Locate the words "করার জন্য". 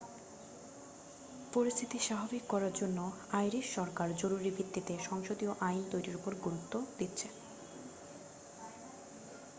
2.49-2.99